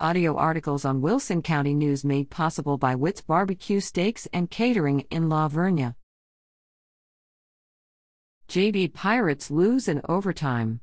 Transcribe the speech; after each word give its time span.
Audio 0.00 0.34
articles 0.36 0.84
on 0.84 1.02
Wilson 1.02 1.40
County 1.40 1.72
News 1.72 2.04
made 2.04 2.28
possible 2.28 2.76
by 2.76 2.96
Witt's 2.96 3.20
Barbecue 3.20 3.78
Steaks 3.78 4.26
and 4.32 4.50
Catering 4.50 5.06
in 5.08 5.28
La 5.28 5.48
Vernia. 5.48 5.94
JV 8.48 8.92
Pirates 8.92 9.52
lose 9.52 9.86
in 9.86 10.00
overtime. 10.08 10.80